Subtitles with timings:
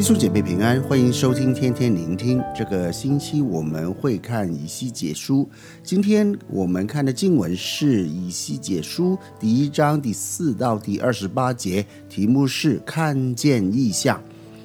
[0.00, 2.42] 弟兄姐妹平安，欢迎收听天天聆听。
[2.56, 5.46] 这个星期我们会看以西结书。
[5.82, 14.18] 今天我们看的经文是以西结书第一章第四到第二十八节，题目是看见异象。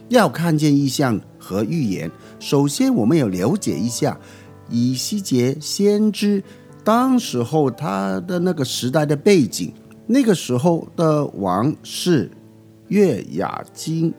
[0.08, 2.10] 要看见异象和预言，
[2.40, 4.18] 首先我们要了解一下
[4.70, 6.42] 以西结先知
[6.82, 9.74] 当时候他的那个时代的背景。
[10.08, 12.32] 那个时候的王是
[12.88, 14.14] 月雅斤。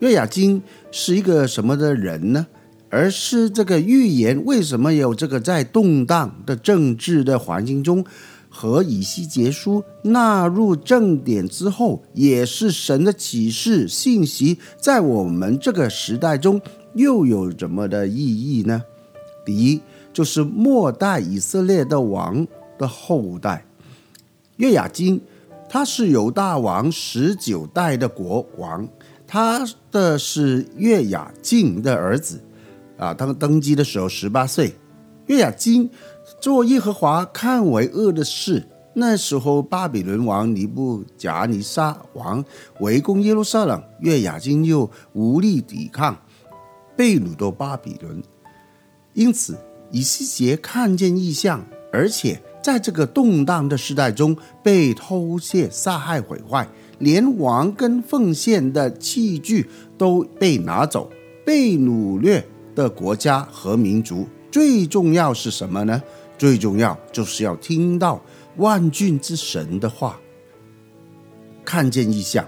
[0.00, 2.46] 约雅斤是一个什么的人呢？
[2.88, 8.04] 而是这个预言为什么有这个在动荡的政治的环境中，
[8.48, 16.60] 和以西结书纳入正典之后，也是神的启示信息，在我们这个时代中
[16.94, 18.82] 又有什么的意义呢？
[19.44, 19.80] 第一，
[20.12, 22.44] 就是末代以色列的王
[22.76, 23.64] 的后代，
[24.56, 25.20] 约雅斤，
[25.68, 28.88] 他是犹大王十九代的国王。
[29.32, 32.42] 他的是月雅敬的儿子，
[32.98, 34.74] 啊，他们登基的时候十八岁。
[35.26, 35.88] 月雅金
[36.40, 38.66] 做耶和华看为恶的事。
[38.92, 42.44] 那时候巴比伦王尼布甲尼撒王
[42.80, 46.20] 围攻耶路撒冷，月雅金又无力抵抗，
[46.96, 48.20] 被掳到巴比伦。
[49.12, 49.56] 因此，
[49.92, 56.68] 以西结看见异象，而且在这个动荡的时代中被偷窃、杀害、毁坏。
[57.00, 61.10] 连王跟奉献的器具都被拿走，
[61.44, 66.00] 被掳掠的国家和民族，最重要是什么呢？
[66.38, 68.22] 最重要就是要听到
[68.56, 70.18] 万军之神的话，
[71.64, 72.46] 看见异象。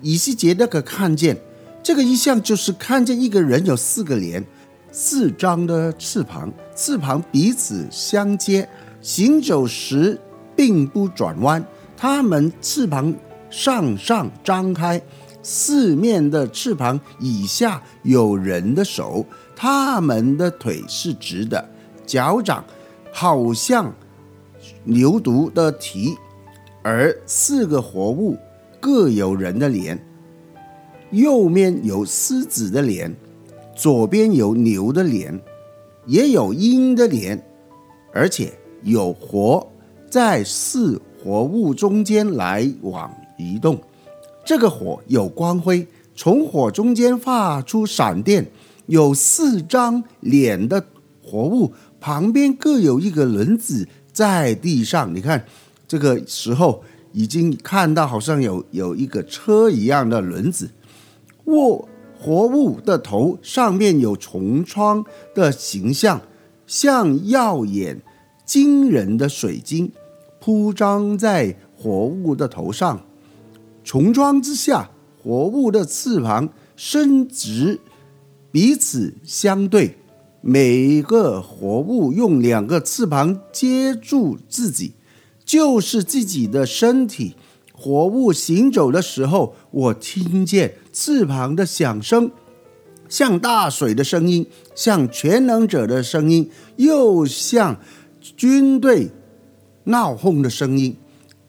[0.00, 1.36] 以西结那个看见
[1.82, 4.42] 这个异象，就是看见一个人有四个脸，
[4.90, 8.68] 四张的翅膀，翅膀彼此相接，
[9.00, 10.18] 行走时
[10.56, 11.64] 并不转弯。
[12.02, 13.14] 他们翅膀
[13.48, 15.00] 上上张开，
[15.40, 19.24] 四面的翅膀以下有人的手，
[19.54, 21.64] 他们的腿是直的，
[22.04, 22.64] 脚掌
[23.12, 23.94] 好像
[24.82, 26.16] 牛犊的蹄，
[26.82, 28.36] 而四个活物
[28.80, 30.04] 各有人的脸，
[31.12, 33.14] 右面有狮子的脸，
[33.76, 35.40] 左边有牛的脸，
[36.06, 37.40] 也有鹰的脸，
[38.12, 38.52] 而且
[38.82, 39.64] 有活
[40.10, 41.00] 在四。
[41.22, 43.80] 活物中间来往移动，
[44.44, 48.50] 这个火有光辉，从火中间发出闪电。
[48.86, 50.84] 有四张脸的
[51.24, 55.14] 活物，旁边各有一个轮子在地上。
[55.14, 55.46] 你看，
[55.86, 60.68] 这个时候已经看到，好像有有一个车一样的轮子。
[61.44, 66.20] 卧活物的头上面有穹苍的形象，
[66.66, 68.02] 像耀眼
[68.44, 69.92] 惊人的水晶。
[70.44, 73.00] 铺张在活物的头上，
[73.84, 74.90] 重装之下，
[75.22, 77.78] 活物的翅膀伸直，
[78.50, 79.96] 彼此相对。
[80.40, 84.94] 每个活物用两个翅膀接住自己，
[85.44, 87.36] 就是自己的身体。
[87.72, 92.32] 活物行走的时候，我听见翅膀的响声，
[93.08, 94.44] 像大水的声音，
[94.74, 97.78] 像全能者的声音，又像
[98.36, 99.12] 军队。
[99.84, 100.96] 闹哄的声音，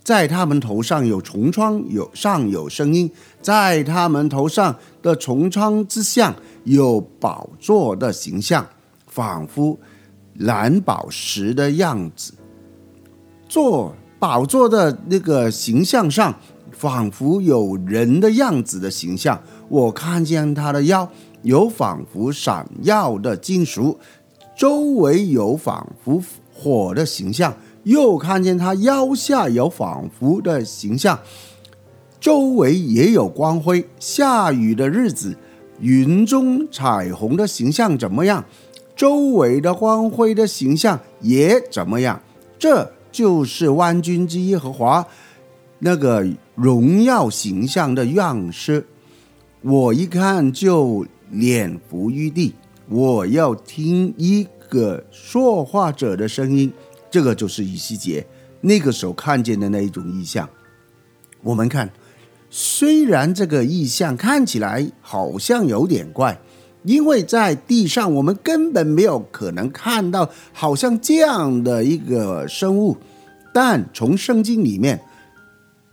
[0.04, 3.10] 在他们头上有穹苍，有上有声音，
[3.42, 8.68] 在他们头上的穹苍之下有宝座的形象，
[9.08, 9.78] 仿佛
[10.36, 12.34] 蓝宝石的样子。
[13.48, 16.34] 坐宝座的那个形象上，
[16.72, 19.40] 仿佛有人的样子的形象。
[19.70, 21.08] 我看见他的腰
[21.44, 24.00] 有仿佛闪耀的金属，
[24.58, 26.22] 周围有仿佛
[26.52, 27.54] 火的形象。
[27.84, 31.20] 又看见他腰下有仿佛的形象，
[32.20, 33.86] 周围也有光辉。
[34.00, 35.38] 下雨的日子，
[35.80, 38.46] 云中彩虹的形象怎么样？
[38.96, 42.22] 周围的光辉的形象也怎么样？
[42.58, 45.06] 这就是万军之耶和华
[45.80, 46.26] 那个
[46.56, 48.86] 荣耀形象的样式。
[49.62, 52.54] 我一看就脸伏于地，
[52.88, 56.72] 我要听一个说话者的声音。
[57.14, 58.26] 这个就是以西结
[58.62, 60.50] 那个时候看见的那一种异象。
[61.44, 61.88] 我们看，
[62.50, 66.42] 虽然这个异象看起来好像有点怪，
[66.82, 72.98] 因为在地上我们根本没有可能看到好像这样的一个生物，
[73.54, 75.00] 但从圣经里面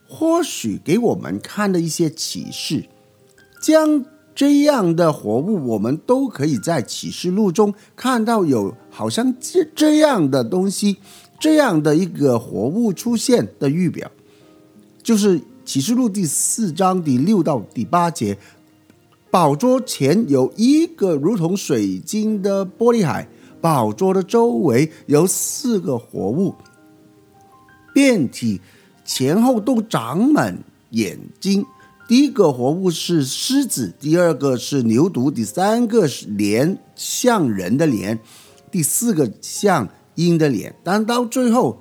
[0.08, 2.86] 或许给我们看的一些启示，
[3.60, 4.02] 将
[4.34, 10.96] 这样的活物，我们都可以在启示录中看到有好像这这样的东西，
[11.38, 14.10] 这样的一个活物出现的预表，
[15.02, 18.38] 就是启示录第四章第六到第八节，
[19.30, 23.28] 宝座前有一个如同水晶的玻璃海，
[23.60, 26.54] 宝座的周围有四个活物，
[27.92, 28.60] 遍体
[29.04, 30.56] 前后都长满
[30.90, 31.66] 眼睛。
[32.10, 38.18] 第一个活物是狮子，第二个是牛犊，第三个是脸像人的脸，
[38.68, 40.74] 第四个像鹰的脸。
[40.82, 41.78] 但到最后，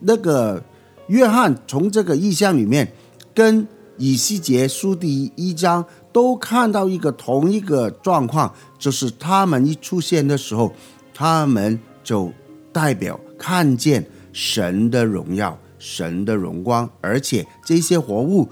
[0.00, 0.64] 那个
[1.06, 2.92] 约翰从这个意象里面
[3.32, 10.72] 跟以西结书第一章都看到一个同一个状况，就是他们一出现的时候，
[11.14, 12.32] 他们就
[12.72, 18.48] 代表看见神的荣耀、神的荣光，而且这些活物。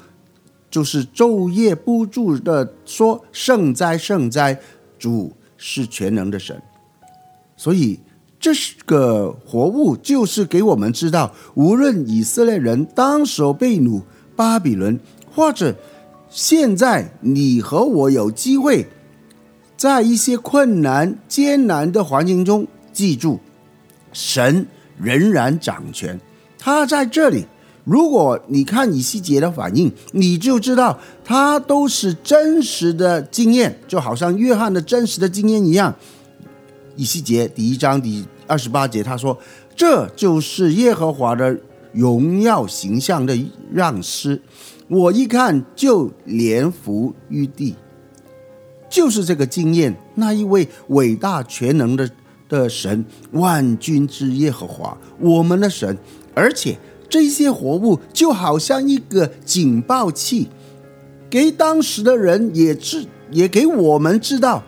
[0.76, 4.61] 就是昼夜不住的说圣哉圣哉，
[4.99, 6.61] 主是全能的神。
[7.56, 7.99] 所以
[8.38, 14.02] 这是个活物，就是给我们知道，无论以色列人当时被掳
[14.37, 15.00] 巴比伦，
[15.34, 15.75] 或者
[16.28, 18.87] 现在你和我有机会，
[19.78, 23.40] 在一些困难艰难的环境中，记住，
[24.12, 24.67] 神
[24.99, 26.20] 仍然掌权，
[26.58, 27.46] 他在这里。
[27.87, 35.94] 如果你看以西结的反应，你就知道他都是真实的经验，就好像约翰的真实的经验一样。
[36.97, 39.38] 以西结第一章第二十八节，他说
[39.77, 41.56] ：“这就是耶和华的
[41.93, 43.38] 荣耀形象的
[43.75, 44.43] 样式，
[44.88, 47.77] 我一看就连伏于地。”
[48.91, 52.11] 就是这个经验，那一位伟大全能的
[52.49, 55.97] 的神，万军之耶和华，我们的神，
[56.35, 56.77] 而且。
[57.08, 60.49] 这些活物就好像一个警报器，
[61.31, 64.62] 给当时的人也知，也给我们知道，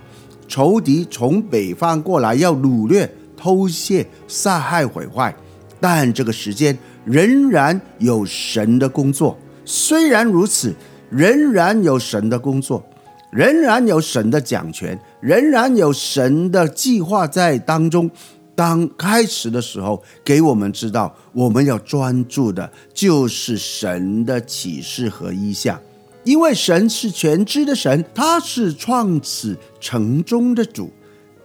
[0.47, 5.35] 仇敌从北方过来要掳掠、偷窃、杀害、毁坏。
[5.81, 9.39] 但这个时间仍然有神的工作。
[9.65, 10.75] 虽然如此，
[11.11, 12.83] 仍然有神的工作，
[13.31, 18.11] 仍然有神的讲权，仍然有神的计划在当中。
[18.59, 25.81] 当开始的时候，给我们知道，我们要专注的就是神的启示和意象，
[26.25, 30.91] 因为神是全知的神，他是创始成终的主，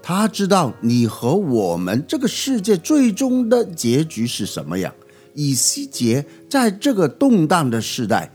[0.02, 4.92] 他知道你和我们这个世界最终的结局是什么样。
[5.36, 8.32] 以西结在这个动荡的时代，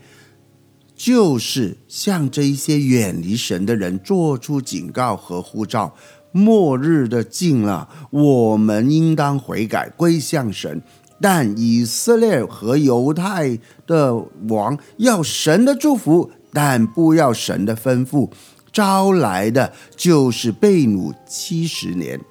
[0.95, 5.93] 就是向这一些远离神的人做出警告和呼召。
[6.31, 10.81] 末日的近了，我们应当悔改归向神。
[11.21, 14.15] 但以色列和犹太的
[14.47, 18.29] 王要神的祝福，但不要神的吩咐，
[18.71, 22.21] 招来的就是被掳七十年。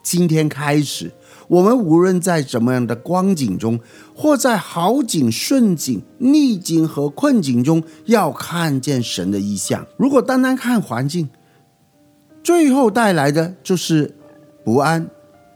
[0.00, 1.10] 今天开始，
[1.48, 3.80] 我们无论在怎么样的光景中，
[4.14, 9.84] 或在好景、顺境、逆境和困境中，要看见神的意象。
[9.96, 11.28] 如果单单看环境，
[12.46, 14.14] 最后带来的就是
[14.64, 15.10] 不安、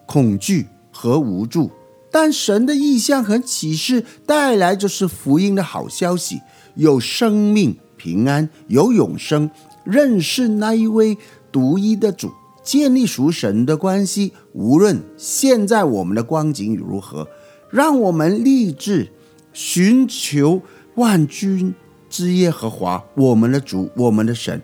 [0.07, 1.71] 恐惧和无助，
[2.11, 6.41] 但神的意象和启示带来就是福音的好消息，
[6.75, 9.49] 有生命、平安，有永生，
[9.85, 11.17] 认识那一位
[11.53, 12.33] 独一的主，
[12.65, 14.33] 建立属神的关系。
[14.53, 17.29] 无论现在我们的光景如何，
[17.71, 19.13] 让我们立志
[19.53, 20.61] 寻求
[20.97, 21.73] 万军
[22.09, 24.61] 之耶和华，我们的主，我们的神。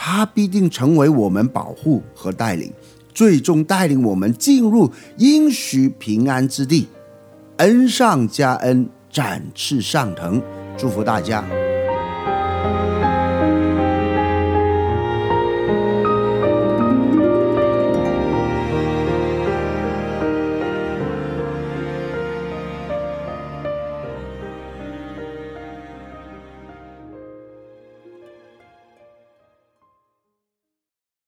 [0.00, 2.72] 他必定成为我们保护和带领，
[3.12, 6.86] 最终带领我们进入应许平安之地，
[7.56, 10.40] 恩上加恩，展翅上腾。
[10.76, 11.44] 祝福大家。